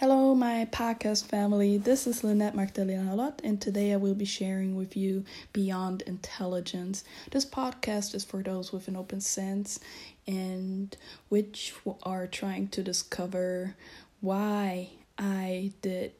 [0.00, 1.76] Hello, my podcast family.
[1.76, 7.02] This is Lynette Magdalena Halot, and today I will be sharing with you Beyond Intelligence.
[7.32, 9.80] This podcast is for those with an open sense
[10.24, 10.96] and
[11.30, 11.74] which
[12.04, 13.74] are trying to discover
[14.20, 16.12] why I did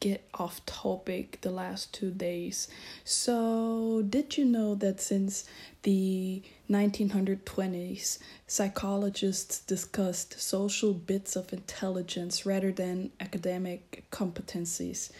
[0.00, 2.68] get off topic the last two days.
[3.04, 5.44] So, did you know that since
[5.82, 15.10] the 1920s, psychologists discussed social bits of intelligence rather than academic competencies?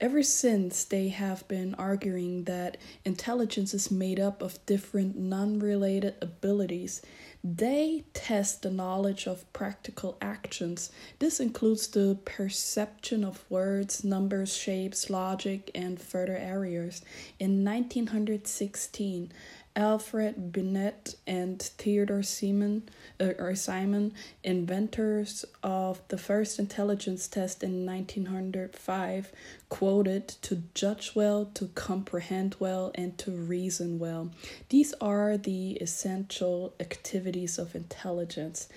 [0.00, 6.14] Ever since, they have been arguing that intelligence is made up of different non related
[6.22, 7.02] abilities.
[7.42, 10.90] They test the knowledge of practical actions.
[11.20, 17.02] This includes the perception of words, numbers, shapes, logic, and further areas.
[17.38, 19.32] In 1916,
[19.76, 22.88] Alfred Binet and Theodore Simon,
[23.20, 24.12] uh, or Simon,
[24.42, 29.32] inventors of the first intelligence test in 1905,
[29.68, 34.30] quoted to judge well, to comprehend well, and to reason well.
[34.70, 38.68] These are the essential activities of intelligence.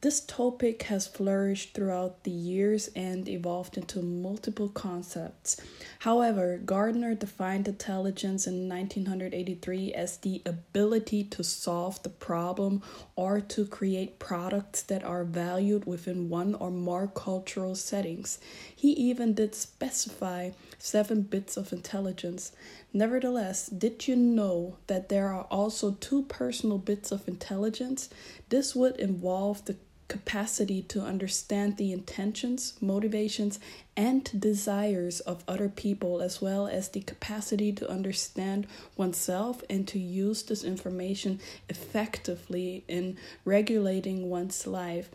[0.00, 5.60] This topic has flourished throughout the years and evolved into multiple concepts.
[5.98, 12.80] However, Gardner defined intelligence in 1983 as the ability to solve the problem
[13.16, 18.38] or to create products that are valued within one or more cultural settings.
[18.76, 22.52] He even did specify seven bits of intelligence.
[22.92, 28.08] Nevertheless, did you know that there are also two personal bits of intelligence?
[28.48, 29.76] This would involve the
[30.08, 33.60] capacity to understand the intentions, motivations,
[33.96, 39.98] and desires of other people, as well as the capacity to understand oneself and to
[39.98, 45.10] use this information effectively in regulating one's life.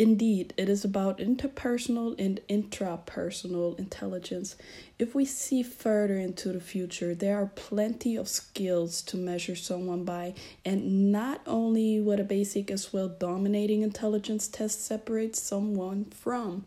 [0.00, 4.56] Indeed, it is about interpersonal and intrapersonal intelligence.
[4.98, 10.04] If we see further into the future, there are plenty of skills to measure someone
[10.04, 10.32] by,
[10.64, 16.64] and not only what a basic as well dominating intelligence test separates someone from.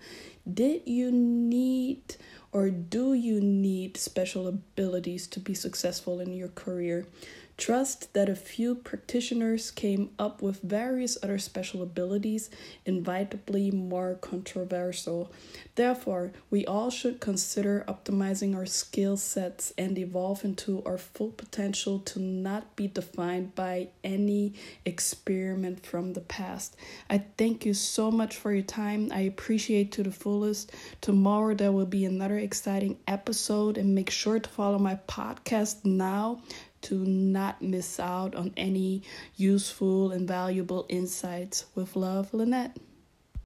[0.47, 2.17] Did you need
[2.53, 7.07] or do you need special abilities to be successful in your career?
[7.55, 12.49] Trust that a few practitioners came up with various other special abilities,
[12.83, 15.31] inevitably more controversial.
[15.75, 21.99] Therefore, we all should consider optimizing our skill sets and evolve into our full potential
[21.99, 24.53] to not be defined by any
[24.83, 26.75] experiment from the past.
[27.07, 29.11] I thank you so much for your time.
[29.13, 30.71] I appreciate to the fullest.
[31.01, 36.41] Tomorrow there will be another exciting episode and make sure to follow my podcast now
[36.81, 39.03] to not miss out on any
[39.35, 41.65] useful and valuable insights.
[41.75, 42.77] With love, Lynette.